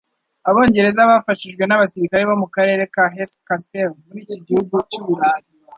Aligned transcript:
Abongereza 0.49 1.09
bafashijwe 1.11 1.63
n'abasirikare 1.65 2.23
bo 2.29 2.35
mu 2.41 2.47
karere 2.55 2.83
ka 2.93 3.03
Hesse-Kassel 3.15 3.89
muri 4.05 4.19
iki 4.25 4.37
gihugu 4.45 4.75
cy'Uburayi 4.91 5.47